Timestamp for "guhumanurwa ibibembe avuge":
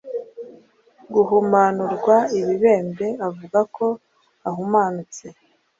1.13-3.59